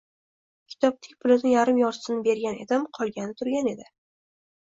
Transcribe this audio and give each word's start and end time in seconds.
Kitobning 0.73 1.17
pulini 1.25 1.51
yarim-yortisini 1.51 2.25
bergan 2.29 2.57
edim, 2.65 2.87
qolgani 2.99 3.39
turgan 3.43 3.69
edi. 3.75 3.87